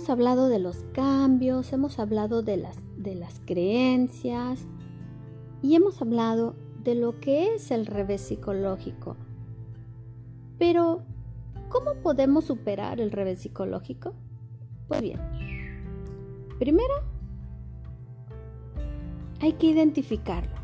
hemos 0.00 0.08
hablado 0.08 0.48
de 0.48 0.58
los 0.58 0.78
cambios, 0.94 1.74
hemos 1.74 1.98
hablado 1.98 2.40
de 2.42 2.56
las, 2.56 2.78
de 2.96 3.14
las 3.14 3.38
creencias 3.44 4.66
y 5.60 5.74
hemos 5.74 6.00
hablado 6.00 6.54
de 6.82 6.94
lo 6.94 7.20
que 7.20 7.54
es 7.54 7.70
el 7.70 7.84
revés 7.84 8.22
psicológico. 8.22 9.18
Pero, 10.58 11.02
¿cómo 11.68 11.96
podemos 12.02 12.46
superar 12.46 12.98
el 12.98 13.10
revés 13.10 13.40
psicológico? 13.40 14.14
Pues 14.88 15.02
bien, 15.02 15.20
primero 16.58 16.94
hay 19.40 19.52
que 19.52 19.66
identificarlo. 19.66 20.56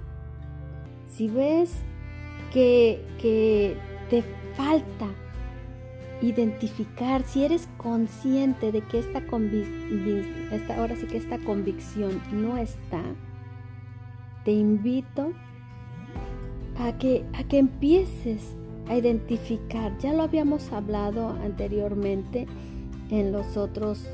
Si 1.10 1.28
ves 1.28 1.74
que, 2.54 3.04
que 3.20 3.76
te 4.08 4.22
falta 4.54 5.08
identificar, 6.22 7.22
si 7.22 7.44
eres 7.44 7.68
consciente 7.76 8.72
de 8.72 8.80
que 8.82 8.98
esta, 8.98 9.22
esta, 10.52 10.76
ahora 10.76 10.96
sí 10.96 11.06
que 11.06 11.18
esta 11.18 11.38
convicción 11.38 12.20
no 12.32 12.56
está, 12.56 13.02
te 14.44 14.52
invito 14.52 15.32
a 16.78 16.92
que, 16.98 17.24
a 17.34 17.44
que 17.44 17.58
empieces 17.58 18.56
a 18.88 18.96
identificar. 18.96 19.96
Ya 19.98 20.12
lo 20.12 20.22
habíamos 20.22 20.72
hablado 20.72 21.30
anteriormente 21.44 22.46
en 23.10 23.32
los 23.32 23.56
otros 23.56 24.06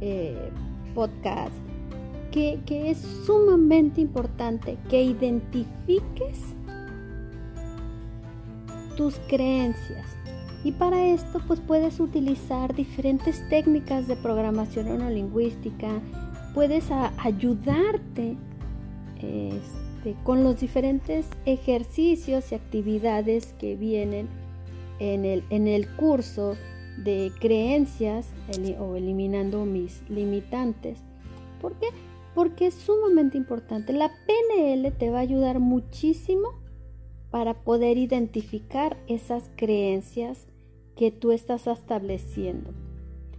eh, 0.00 0.50
podcasts, 0.94 1.56
que, 2.30 2.60
que 2.66 2.90
es 2.90 2.98
sumamente 2.98 4.00
importante 4.00 4.76
que 4.88 5.02
identifiques 5.02 6.40
tus 8.96 9.16
creencias. 9.28 10.06
Y 10.64 10.72
para 10.72 11.06
esto 11.06 11.42
pues 11.46 11.60
puedes 11.60 12.00
utilizar 12.00 12.74
diferentes 12.74 13.46
técnicas 13.50 14.08
de 14.08 14.16
programación 14.16 14.86
neurolingüística, 14.86 16.00
puedes 16.54 16.90
ayudarte 16.90 18.36
este, 19.16 20.16
con 20.24 20.42
los 20.42 20.58
diferentes 20.58 21.26
ejercicios 21.44 22.50
y 22.50 22.54
actividades 22.54 23.52
que 23.58 23.76
vienen 23.76 24.26
en 25.00 25.26
el, 25.26 25.44
en 25.50 25.68
el 25.68 25.86
curso 25.96 26.56
de 26.96 27.30
creencias 27.40 28.28
o 28.78 28.96
eliminando 28.96 29.66
mis 29.66 30.02
limitantes. 30.08 30.98
¿Por 31.60 31.74
qué? 31.74 31.88
Porque 32.34 32.68
es 32.68 32.74
sumamente 32.74 33.36
importante. 33.36 33.92
La 33.92 34.08
PNL 34.08 34.90
te 34.92 35.10
va 35.10 35.18
a 35.18 35.22
ayudar 35.22 35.60
muchísimo 35.60 36.48
para 37.30 37.52
poder 37.54 37.98
identificar 37.98 38.96
esas 39.08 39.50
creencias 39.56 40.46
que 40.96 41.10
tú 41.10 41.32
estás 41.32 41.66
estableciendo. 41.66 42.72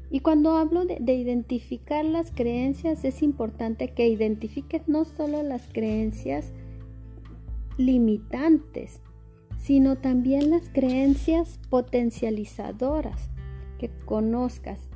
Y 0.09 0.19
cuando 0.19 0.55
hablo 0.55 0.85
de, 0.85 1.13
identificar 1.13 2.05
las 2.05 2.31
creencias, 2.31 3.03
es 3.03 3.21
importante 3.21 3.93
que 3.93 4.07
identifiques 4.07 4.87
no 4.87 5.03
solo 5.03 5.41
las 5.43 5.67
creencias 5.67 6.53
limitantes, 7.77 9.01
sino 9.57 9.97
también 9.97 10.51
las 10.51 10.69
creencias 10.69 11.59
potencializadoras, 11.69 13.29
que 13.79 13.89
conozcas. 14.05 14.89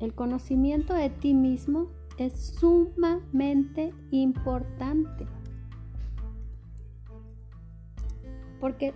El 0.00 0.14
conocimiento 0.14 0.94
de 0.94 1.10
ti 1.10 1.34
mismo 1.34 1.88
es 2.16 2.32
sumamente 2.58 3.92
importante. 4.10 5.26
Porque 8.58 8.94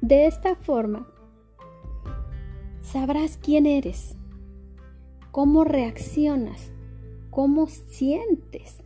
de 0.00 0.26
esta 0.26 0.56
forma 0.56 1.06
sabrás 2.86 3.36
quién 3.36 3.66
eres, 3.66 4.16
cómo 5.32 5.64
reaccionas, 5.64 6.70
cómo 7.30 7.66
sientes. 7.66 8.82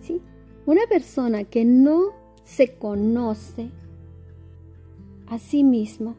¿Sí? 0.00 0.20
Una 0.66 0.82
persona 0.88 1.44
que 1.44 1.64
no 1.64 2.06
se 2.44 2.74
conoce 2.74 3.70
a 5.28 5.38
sí 5.38 5.62
misma 5.62 6.16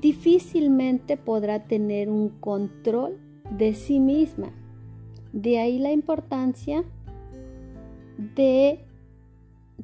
difícilmente 0.00 1.16
podrá 1.16 1.66
tener 1.66 2.10
un 2.10 2.28
control 2.28 3.18
de 3.50 3.74
sí 3.74 3.98
misma. 3.98 4.50
De 5.32 5.58
ahí 5.58 5.78
la 5.78 5.92
importancia 5.92 6.84
de 8.36 8.84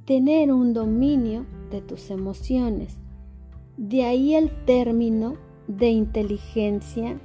tener 0.04 0.53
un 0.53 0.74
dominio 0.74 1.47
de 1.70 1.80
tus 1.80 2.10
emociones. 2.10 2.98
De 3.78 4.04
ahí 4.04 4.34
el 4.34 4.50
término 4.64 5.45
de 5.69 5.88
inteligencia 5.88 7.16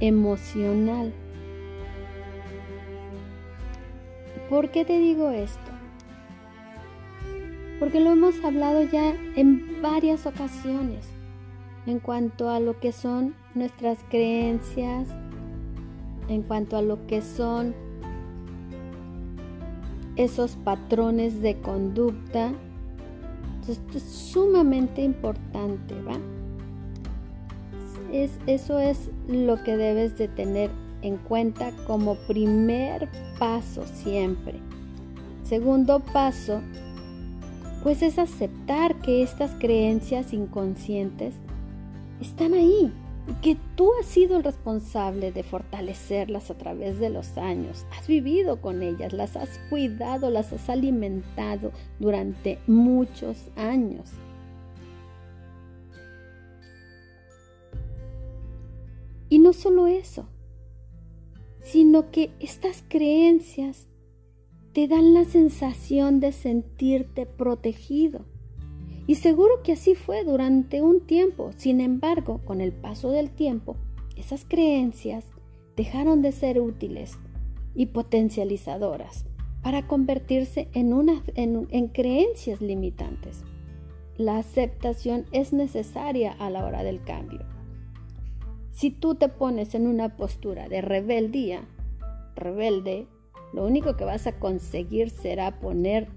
emocional. 0.00 1.12
¿Por 4.48 4.70
qué 4.70 4.84
te 4.84 4.98
digo 4.98 5.30
esto? 5.30 5.58
Porque 7.78 8.00
lo 8.00 8.10
hemos 8.10 8.42
hablado 8.44 8.82
ya 8.82 9.14
en 9.36 9.80
varias 9.80 10.26
ocasiones 10.26 11.06
en 11.86 11.98
cuanto 11.98 12.50
a 12.50 12.60
lo 12.60 12.78
que 12.78 12.92
son 12.92 13.34
nuestras 13.54 13.98
creencias, 14.10 15.08
en 16.28 16.42
cuanto 16.42 16.76
a 16.76 16.82
lo 16.82 17.06
que 17.06 17.22
son 17.22 17.74
esos 20.16 20.56
patrones 20.56 21.40
de 21.40 21.60
conducta 21.60 22.52
esto 23.70 23.98
es 23.98 24.02
sumamente 24.04 25.02
importante, 25.02 25.94
¿va? 26.02 26.18
Es, 28.12 28.32
eso 28.46 28.78
es 28.78 29.10
lo 29.28 29.62
que 29.62 29.76
debes 29.76 30.18
de 30.18 30.28
tener 30.28 30.70
en 31.02 31.16
cuenta 31.16 31.72
como 31.86 32.16
primer 32.26 33.08
paso 33.38 33.84
siempre. 33.86 34.60
Segundo 35.44 36.00
paso, 36.00 36.60
pues 37.82 38.02
es 38.02 38.18
aceptar 38.18 38.96
que 38.96 39.22
estas 39.22 39.52
creencias 39.58 40.32
inconscientes 40.32 41.34
están 42.20 42.54
ahí, 42.54 42.92
que 43.42 43.56
tú 43.74 43.90
has 43.98 44.06
sido 44.06 44.36
el 44.36 44.44
responsable 44.44 45.32
de 45.32 45.42
fortalecerlas 45.42 46.50
a 46.50 46.58
través 46.58 46.98
de 46.98 47.10
los 47.10 47.38
años. 47.38 47.86
Has 47.98 48.06
vivido 48.06 48.60
con 48.60 48.82
ellas, 48.82 49.12
las 49.12 49.36
has 49.36 49.58
cuidado, 49.70 50.30
las 50.30 50.52
has 50.52 50.68
alimentado 50.68 51.72
durante 51.98 52.58
muchos 52.66 53.48
años. 53.56 54.10
No 59.50 59.54
solo 59.54 59.88
eso, 59.88 60.28
sino 61.60 62.12
que 62.12 62.30
estas 62.38 62.84
creencias 62.86 63.88
te 64.72 64.86
dan 64.86 65.12
la 65.12 65.24
sensación 65.24 66.20
de 66.20 66.30
sentirte 66.30 67.26
protegido 67.26 68.26
y 69.08 69.16
seguro 69.16 69.64
que 69.64 69.72
así 69.72 69.96
fue 69.96 70.22
durante 70.22 70.82
un 70.82 71.00
tiempo. 71.00 71.50
Sin 71.56 71.80
embargo, 71.80 72.40
con 72.44 72.60
el 72.60 72.70
paso 72.70 73.10
del 73.10 73.28
tiempo, 73.28 73.74
esas 74.14 74.44
creencias 74.44 75.24
dejaron 75.76 76.22
de 76.22 76.30
ser 76.30 76.60
útiles 76.60 77.18
y 77.74 77.86
potencializadoras 77.86 79.24
para 79.64 79.88
convertirse 79.88 80.68
en, 80.74 80.94
en 81.34 81.88
creencias 81.88 82.60
limitantes. 82.60 83.42
La 84.16 84.38
aceptación 84.38 85.24
es 85.32 85.52
necesaria 85.52 86.36
a 86.38 86.50
la 86.50 86.64
hora 86.64 86.84
del 86.84 87.02
cambio. 87.02 87.40
Si 88.70 88.90
tú 88.90 89.14
te 89.14 89.28
pones 89.28 89.74
en 89.74 89.86
una 89.86 90.16
postura 90.16 90.68
de 90.68 90.80
rebeldía, 90.80 91.68
rebelde, 92.36 93.06
lo 93.52 93.66
único 93.66 93.96
que 93.96 94.04
vas 94.04 94.26
a 94.26 94.38
conseguir 94.38 95.10
será 95.10 95.58
poner 95.60 96.08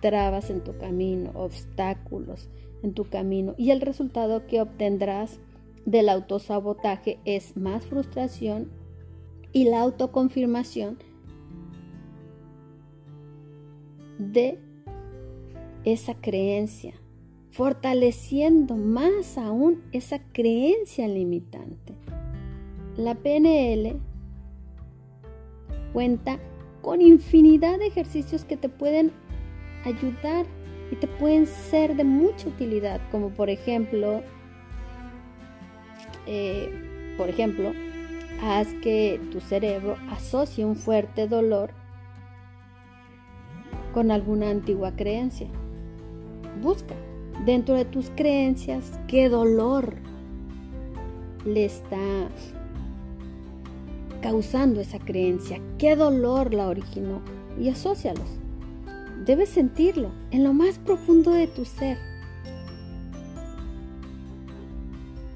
trabas 0.00 0.50
en 0.50 0.62
tu 0.62 0.76
camino, 0.78 1.30
obstáculos 1.34 2.48
en 2.82 2.94
tu 2.94 3.04
camino 3.04 3.54
y 3.56 3.70
el 3.70 3.80
resultado 3.80 4.46
que 4.46 4.60
obtendrás 4.60 5.38
del 5.84 6.08
autosabotaje 6.08 7.18
es 7.24 7.56
más 7.56 7.84
frustración 7.86 8.70
y 9.52 9.64
la 9.64 9.80
autoconfirmación 9.80 10.98
de 14.18 14.58
esa 15.84 16.14
creencia, 16.14 16.94
fortaleciendo 17.50 18.76
más 18.76 19.36
aún 19.36 19.82
esa 19.92 20.20
creencia 20.32 21.08
limitante. 21.08 21.94
La 22.96 23.14
PNL 23.14 23.98
cuenta 25.92 26.38
con 26.80 27.00
infinidad 27.00 27.78
de 27.78 27.86
ejercicios 27.86 28.44
que 28.44 28.56
te 28.56 28.68
pueden 28.68 29.12
ayudar 29.84 30.46
y 30.90 30.96
te 30.96 31.06
pueden 31.06 31.46
ser 31.46 31.96
de 31.96 32.04
mucha 32.04 32.48
utilidad, 32.48 33.00
como 33.10 33.30
por 33.30 33.50
ejemplo, 33.50 34.22
eh, 36.26 37.14
por 37.16 37.28
ejemplo, 37.28 37.72
haz 38.42 38.68
que 38.82 39.20
tu 39.30 39.40
cerebro 39.40 39.96
asocie 40.10 40.64
un 40.64 40.76
fuerte 40.76 41.26
dolor 41.28 41.70
con 43.92 44.10
alguna 44.10 44.50
antigua 44.50 44.94
creencia. 44.94 45.48
Busca 46.62 46.94
dentro 47.44 47.74
de 47.74 47.84
tus 47.84 48.10
creencias 48.10 48.98
qué 49.06 49.28
dolor 49.28 49.94
le 51.44 51.64
está 51.64 52.28
causando 54.20 54.80
esa 54.80 54.98
creencia? 54.98 55.60
¿Qué 55.78 55.96
dolor 55.96 56.52
la 56.52 56.68
originó? 56.68 57.20
Y 57.58 57.68
asócialos. 57.68 58.28
Debes 59.24 59.50
sentirlo 59.50 60.10
en 60.30 60.44
lo 60.44 60.52
más 60.52 60.78
profundo 60.78 61.30
de 61.30 61.46
tu 61.46 61.64
ser. 61.64 61.98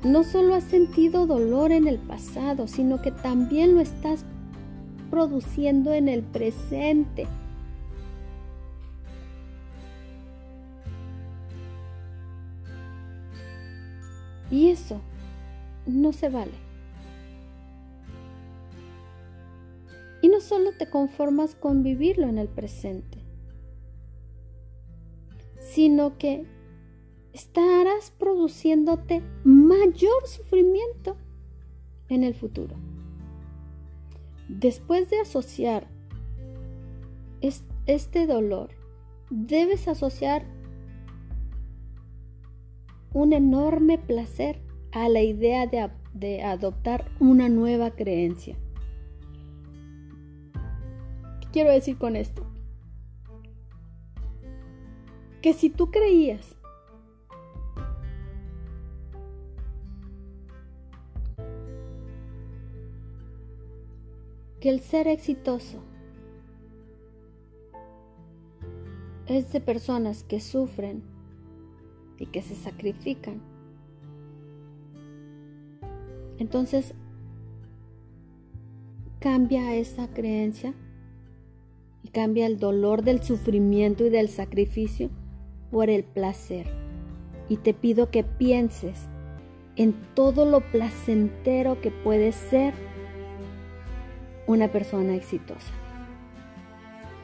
No 0.03 0.23
solo 0.23 0.55
has 0.55 0.65
sentido 0.65 1.27
dolor 1.27 1.73
en 1.73 1.87
el 1.87 1.99
pasado, 1.99 2.67
sino 2.67 3.01
que 3.01 3.11
también 3.11 3.75
lo 3.75 3.81
estás 3.81 4.25
produciendo 5.11 5.93
en 5.93 6.09
el 6.09 6.23
presente. 6.23 7.27
Y 14.55 14.71
eso 14.71 15.01
no 15.85 16.13
se 16.13 16.29
vale. 16.29 16.53
Y 20.23 20.29
no 20.29 20.41
solo 20.41 20.71
te 20.79 20.89
conformas 20.89 21.57
con 21.57 21.83
vivirlo 21.83 22.29
en 22.29 22.39
el 22.39 22.47
presente, 22.47 23.19
sino 25.59 26.19
que 26.19 26.47
estarás 27.33 28.13
produciéndote 28.13 29.25
mayor 29.43 30.25
sufrimiento 30.29 31.17
en 32.09 32.23
el 32.23 32.35
futuro. 32.37 32.77
Después 34.49 35.11
de 35.11 35.19
asociar 35.19 35.89
este 37.87 38.29
dolor, 38.29 38.71
debes 39.31 39.89
asociar 39.89 40.47
un 43.15 43.33
enorme 43.33 43.97
placer 43.97 44.61
a 44.91 45.09
la 45.09 45.23
idea 45.23 45.67
de, 45.67 46.43
adoptar 46.43 47.11
una 47.21 47.49
nueva 47.49 47.93
creencia. 47.93 48.57
¿Qué 51.41 51.49
quiero 51.53 51.71
decir 51.71 51.97
con 51.97 52.17
esto? 52.17 52.45
Que 55.41 55.53
si 55.53 55.71
tú 55.71 55.91
creías 55.93 56.57
que 64.61 64.71
el 64.71 64.81
ser 64.81 65.07
exitoso 65.07 65.79
es 69.27 69.53
de 69.53 69.61
personas 69.61 70.25
que 70.25 70.41
sufren 70.41 71.14
y 72.19 72.27
que 72.27 72.43
se 72.43 72.55
sacrifican. 72.55 73.41
Entonces, 76.39 76.95
cambia 79.21 79.75
esa 79.75 80.09
creencia 80.09 80.75
y 82.03 82.09
cambia 82.09 82.47
el 82.47 82.59
dolor 82.59 83.03
del 83.03 83.23
sufrimiento 83.23 84.05
y 84.05 84.11
del 84.11 84.29
sacrificio 84.29 85.11
por 85.71 85.91
el 85.91 86.05
placer. 86.05 86.67
Y 87.49 87.59
te 87.59 87.75
pido 87.75 88.11
que 88.11 88.25
pienses 88.25 89.09
en 89.77 89.95
todo 90.15 90.45
lo 90.45 90.61
placentero 90.61 91.81
que 91.81 91.91
puede 91.91 92.33
ser 92.33 92.75
una 94.47 94.71
persona 94.71 95.15
exitosa. 95.15 95.73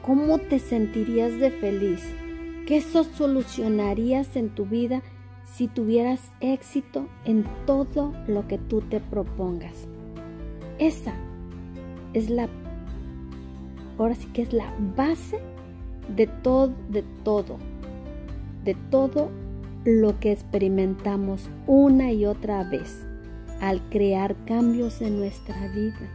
¿Cómo 0.01 0.39
te 0.39 0.59
sentirías 0.59 1.37
de 1.39 1.51
feliz 1.51 2.01
¿Qué 2.67 2.79
solucionarías 2.81 4.35
en 4.35 4.49
tu 4.49 4.65
vida 4.65 5.01
si 5.45 5.67
tuvieras 5.67 6.21
éxito 6.39 7.07
en 7.25 7.45
todo 7.65 8.13
lo 8.27 8.47
que 8.47 8.57
tú 8.57 8.81
te 8.81 8.99
propongas? 8.99 9.87
Esa 10.77 11.13
es 12.13 12.29
la, 12.29 12.47
ahora 13.97 14.15
sí 14.15 14.27
que 14.33 14.43
es 14.43 14.53
la 14.53 14.73
base 14.95 15.39
de 16.15 16.27
todo, 16.27 16.73
de 16.89 17.03
todo, 17.23 17.57
de 18.63 18.75
todo 18.89 19.29
lo 19.83 20.19
que 20.19 20.31
experimentamos 20.31 21.49
una 21.67 22.11
y 22.11 22.25
otra 22.25 22.63
vez 22.63 23.05
al 23.59 23.81
crear 23.89 24.35
cambios 24.45 25.01
en 25.01 25.19
nuestra 25.19 25.67
vida. 25.69 26.09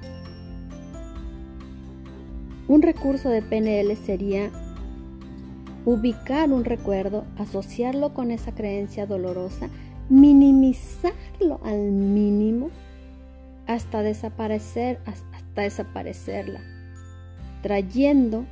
Un 2.68 2.82
recurso 2.82 3.28
de 3.28 3.42
PNL 3.42 3.96
sería 3.96 4.50
ubicar 5.86 6.52
un 6.52 6.64
recuerdo, 6.64 7.24
asociarlo 7.38 8.12
con 8.12 8.30
esa 8.30 8.52
creencia 8.52 9.06
dolorosa, 9.06 9.70
minimizarlo 10.10 11.60
al 11.64 11.92
mínimo 11.92 12.70
hasta 13.66 14.02
desaparecer, 14.02 14.98
hasta 15.06 15.62
desaparecerla, 15.62 16.60
trayendo 17.62 18.44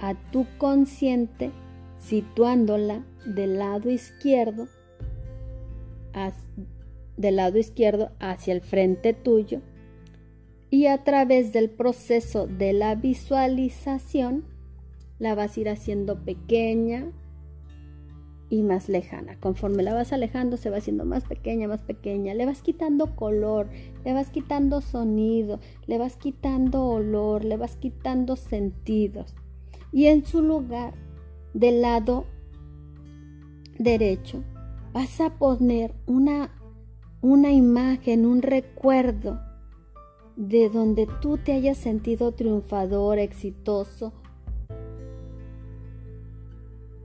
a 0.00 0.14
tu 0.32 0.46
consciente, 0.58 1.50
situándola 1.98 3.04
del 3.26 3.58
lado 3.58 3.90
izquierdo, 3.90 4.66
del 7.16 7.36
lado 7.36 7.58
izquierdo 7.58 8.10
hacia 8.18 8.54
el 8.54 8.62
frente 8.62 9.12
tuyo, 9.12 9.60
y 10.70 10.86
a 10.86 11.04
través 11.04 11.52
del 11.52 11.70
proceso 11.70 12.46
de 12.46 12.72
la 12.72 12.94
visualización, 12.94 14.53
la 15.18 15.34
vas 15.34 15.56
a 15.56 15.60
ir 15.60 15.68
haciendo 15.68 16.24
pequeña 16.24 17.12
y 18.50 18.62
más 18.62 18.88
lejana. 18.88 19.38
Conforme 19.40 19.82
la 19.82 19.94
vas 19.94 20.12
alejando, 20.12 20.56
se 20.56 20.70
va 20.70 20.78
haciendo 20.78 21.04
más 21.04 21.24
pequeña, 21.24 21.68
más 21.68 21.82
pequeña. 21.82 22.34
Le 22.34 22.46
vas 22.46 22.62
quitando 22.62 23.16
color, 23.16 23.68
le 24.04 24.12
vas 24.12 24.30
quitando 24.30 24.80
sonido, 24.80 25.60
le 25.86 25.98
vas 25.98 26.16
quitando 26.16 26.84
olor, 26.84 27.44
le 27.44 27.56
vas 27.56 27.76
quitando 27.76 28.36
sentidos. 28.36 29.34
Y 29.92 30.06
en 30.06 30.24
su 30.24 30.42
lugar, 30.42 30.94
del 31.52 31.82
lado 31.82 32.26
derecho, 33.78 34.42
vas 34.92 35.20
a 35.20 35.30
poner 35.38 35.94
una, 36.06 36.50
una 37.22 37.52
imagen, 37.52 38.26
un 38.26 38.42
recuerdo 38.42 39.40
de 40.36 40.68
donde 40.68 41.08
tú 41.22 41.38
te 41.38 41.52
hayas 41.52 41.78
sentido 41.78 42.32
triunfador, 42.32 43.18
exitoso, 43.18 44.12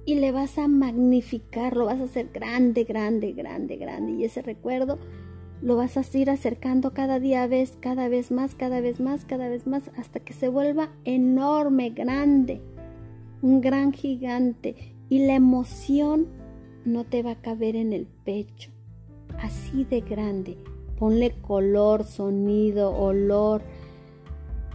y 0.05 0.15
le 0.15 0.31
vas 0.31 0.57
a 0.57 0.67
magnificar, 0.67 1.75
lo 1.75 1.85
vas 1.85 1.99
a 1.99 2.05
hacer 2.05 2.29
grande, 2.33 2.83
grande, 2.83 3.33
grande, 3.33 3.77
grande. 3.77 4.13
Y 4.13 4.25
ese 4.25 4.41
recuerdo 4.41 4.97
lo 5.61 5.75
vas 5.75 5.97
a 5.97 6.17
ir 6.17 6.29
acercando 6.29 6.93
cada 6.93 7.19
día 7.19 7.45
vez, 7.47 7.77
cada 7.79 8.07
vez 8.07 8.31
más, 8.31 8.55
cada 8.55 8.81
vez 8.81 8.99
más, 8.99 9.25
cada 9.25 9.49
vez 9.49 9.67
más, 9.67 9.91
hasta 9.97 10.19
que 10.19 10.33
se 10.33 10.47
vuelva 10.47 10.89
enorme, 11.03 11.89
grande, 11.89 12.61
un 13.41 13.61
gran 13.61 13.93
gigante. 13.93 14.95
Y 15.09 15.25
la 15.25 15.35
emoción 15.35 16.27
no 16.85 17.03
te 17.03 17.23
va 17.23 17.31
a 17.31 17.41
caber 17.41 17.75
en 17.75 17.93
el 17.93 18.07
pecho, 18.07 18.71
así 19.39 19.83
de 19.83 20.01
grande. 20.01 20.57
Ponle 20.97 21.31
color, 21.41 22.03
sonido, 22.03 22.95
olor, 22.95 23.61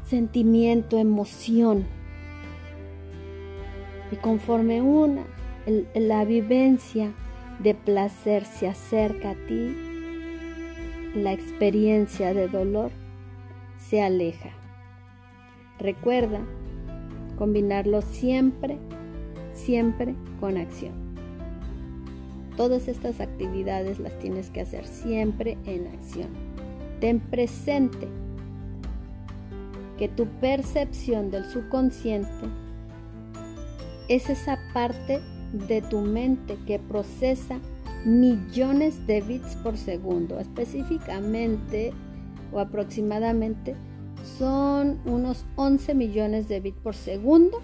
sentimiento, 0.04 0.98
emoción 0.98 1.86
y 4.14 4.16
conforme 4.16 4.80
una, 4.80 5.24
la 5.96 6.24
vivencia 6.24 7.12
de 7.58 7.74
placer 7.74 8.44
se 8.44 8.68
acerca 8.68 9.30
a 9.30 9.34
ti, 9.34 9.74
la 11.16 11.32
experiencia 11.32 12.32
de 12.32 12.46
dolor 12.46 12.92
se 13.76 14.02
aleja. 14.02 14.50
Recuerda 15.80 16.40
combinarlo 17.36 18.02
siempre, 18.02 18.78
siempre 19.52 20.14
con 20.38 20.58
acción. 20.58 20.94
Todas 22.56 22.86
estas 22.86 23.20
actividades 23.20 23.98
las 23.98 24.16
tienes 24.20 24.48
que 24.50 24.60
hacer 24.60 24.86
siempre 24.86 25.58
en 25.66 25.88
acción. 25.88 26.28
Ten 27.00 27.18
presente 27.18 28.06
que 29.98 30.06
tu 30.06 30.26
percepción 30.40 31.32
del 31.32 31.46
subconsciente 31.46 32.63
es 34.08 34.30
esa 34.30 34.58
parte 34.72 35.20
de 35.52 35.82
tu 35.82 36.00
mente 36.00 36.58
que 36.66 36.78
procesa 36.78 37.60
millones 38.04 39.06
de 39.06 39.20
bits 39.20 39.56
por 39.56 39.76
segundo. 39.76 40.38
Específicamente 40.40 41.92
o 42.52 42.58
aproximadamente 42.58 43.74
son 44.38 45.00
unos 45.04 45.44
11 45.56 45.94
millones 45.94 46.48
de 46.48 46.60
bits 46.60 46.80
por 46.82 46.94
segundo 46.94 47.60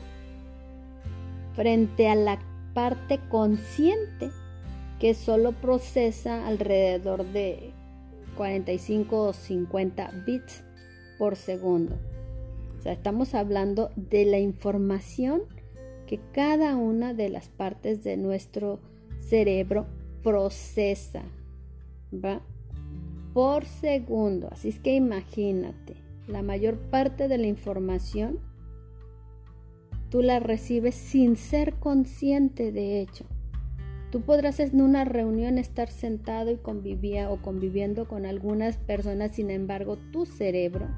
frente 1.54 2.08
a 2.08 2.14
la 2.14 2.38
parte 2.74 3.18
consciente 3.28 4.30
que 4.98 5.14
solo 5.14 5.52
procesa 5.52 6.46
alrededor 6.46 7.24
de 7.24 7.72
45 8.36 9.22
o 9.22 9.32
50 9.32 10.10
bits 10.26 10.62
por 11.18 11.36
segundo. 11.36 11.96
O 12.78 12.82
sea, 12.82 12.92
estamos 12.92 13.34
hablando 13.34 13.90
de 13.96 14.24
la 14.24 14.38
información 14.38 15.42
que 16.10 16.18
cada 16.32 16.74
una 16.74 17.14
de 17.14 17.28
las 17.28 17.48
partes 17.48 18.02
de 18.02 18.16
nuestro 18.16 18.80
cerebro 19.20 19.86
procesa, 20.24 21.22
¿va? 22.12 22.40
Por 23.32 23.64
segundo. 23.64 24.48
Así 24.50 24.70
es 24.70 24.80
que 24.80 24.96
imagínate, 24.96 25.94
la 26.26 26.42
mayor 26.42 26.78
parte 26.78 27.28
de 27.28 27.38
la 27.38 27.46
información, 27.46 28.40
tú 30.08 30.20
la 30.20 30.40
recibes 30.40 30.96
sin 30.96 31.36
ser 31.36 31.74
consciente 31.74 32.72
de 32.72 33.00
hecho. 33.00 33.24
Tú 34.10 34.22
podrás 34.22 34.58
en 34.58 34.80
una 34.80 35.04
reunión 35.04 35.58
estar 35.58 35.90
sentado 35.90 36.50
y 36.50 36.56
convivía 36.56 37.30
o 37.30 37.40
conviviendo 37.40 38.08
con 38.08 38.26
algunas 38.26 38.78
personas, 38.78 39.36
sin 39.36 39.48
embargo, 39.48 39.96
tu 40.10 40.26
cerebro 40.26 40.88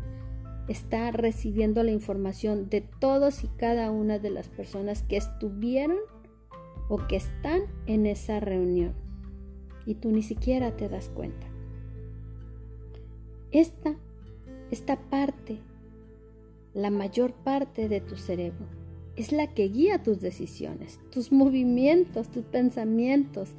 está 0.69 1.11
recibiendo 1.11 1.83
la 1.83 1.91
información 1.91 2.69
de 2.69 2.81
todos 2.81 3.45
y 3.45 3.49
cada 3.49 3.91
una 3.91 4.19
de 4.19 4.31
las 4.31 4.49
personas 4.49 5.03
que 5.03 5.17
estuvieron 5.17 5.99
o 6.89 6.99
que 7.07 7.17
están 7.17 7.63
en 7.87 8.07
esa 8.07 8.41
reunión. 8.41 8.95
Y 9.87 9.95
tú 9.95 10.11
ni 10.11 10.23
siquiera 10.23 10.77
te 10.77 10.89
das 10.89 11.09
cuenta. 11.09 11.47
Esta, 13.51 13.97
esta 14.71 14.97
parte, 14.97 15.59
la 16.75 16.91
mayor 16.91 17.33
parte 17.33 17.89
de 17.89 18.01
tu 18.01 18.17
cerebro, 18.17 18.67
es 19.17 19.33
la 19.33 19.49
que 19.49 19.69
guía 19.69 20.03
tus 20.03 20.21
decisiones, 20.21 21.01
tus 21.11 21.33
movimientos, 21.33 22.31
tus 22.31 22.45
pensamientos. 22.45 23.51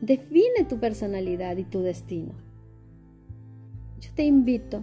Define 0.00 0.64
tu 0.68 0.80
personalidad 0.80 1.56
y 1.56 1.64
tu 1.64 1.80
destino. 1.82 2.32
Yo 4.00 4.10
te 4.14 4.24
invito 4.24 4.82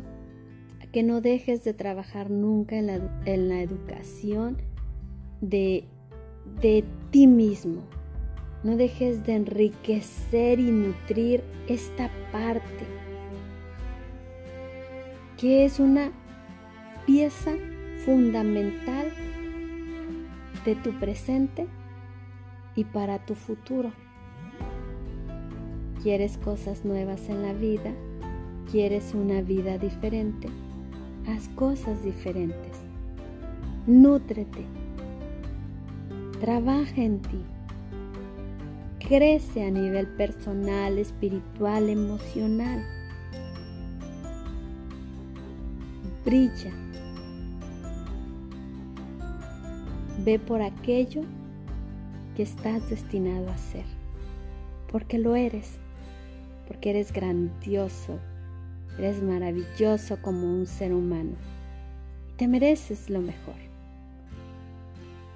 que 0.94 1.02
no 1.02 1.22
dejes 1.22 1.64
de 1.64 1.74
trabajar 1.74 2.30
nunca 2.30 2.78
en 2.78 2.88
la, 3.50 3.62
educación 3.62 4.58
de, 5.42 5.86
de 6.62 6.86
ti 7.10 7.26
mismo. 7.26 7.82
No 8.64 8.78
dejes 8.78 9.26
de 9.26 9.34
enriquecer 9.34 10.60
y 10.60 10.72
nutrir 10.72 11.44
esta 11.68 12.12
parte 12.32 12.86
que 15.38 15.66
es 15.66 15.80
una 15.80 16.12
pieza 17.08 17.52
fundamental 18.06 19.12
de 20.64 20.76
tu 20.76 20.92
presente 21.00 21.68
y 22.76 22.86
para 22.86 23.26
tu 23.26 23.34
futuro. 23.34 23.92
¿Quieres 26.04 26.38
cosas 26.38 26.86
nuevas 26.86 27.28
en 27.30 27.42
la 27.42 27.54
vida? 27.54 27.92
¿Quieres 28.72 29.14
una 29.14 29.42
vida 29.42 29.78
diferente? 29.78 30.50
Haz 31.28 31.48
cosas 31.56 32.04
diferentes. 32.04 32.78
Nútrete. 33.88 34.66
Trabaja 36.40 37.02
en 37.02 37.22
ti. 37.22 37.42
Crece 39.00 39.66
a 39.66 39.72
nivel 39.72 40.08
personal, 40.08 40.98
espiritual, 40.98 41.90
emocional. 41.90 42.84
Brilla 46.26 46.72
Ve 50.20 50.40
por 50.40 50.62
aquello 50.62 51.24
que 52.36 52.44
estás 52.44 52.90
destinado 52.90 53.50
a 53.50 53.58
ser, 53.58 53.84
porque 54.90 55.18
lo 55.18 55.36
eres, 55.36 55.80
porque 56.66 56.92
eres 56.92 57.12
grandioso, 57.12 58.20
eres 58.98 59.22
maravilloso 59.22 60.18
como 60.22 60.46
un 60.46 60.66
ser 60.66 60.94
humano 60.94 61.36
y 62.30 62.34
te 62.34 62.48
mereces 62.48 63.10
lo 63.10 63.22
mejor. 63.22 63.56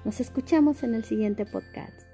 Nos 0.04 0.20
escuchamos 0.20 0.82
en 0.82 0.94
el 0.94 1.04
siguiente 1.04 1.44
podcast. 1.44 2.08